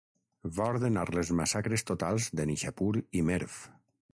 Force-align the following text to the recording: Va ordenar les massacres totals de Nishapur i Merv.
Va 0.55 0.69
ordenar 0.75 1.03
les 1.17 1.31
massacres 1.41 1.85
totals 1.91 2.31
de 2.41 2.49
Nishapur 2.53 2.91
i 3.21 3.25
Merv. 3.29 3.61